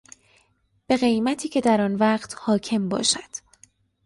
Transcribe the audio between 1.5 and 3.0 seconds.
در آن وقت حاکم